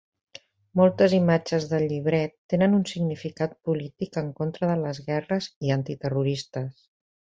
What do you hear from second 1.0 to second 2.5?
imatges del llibret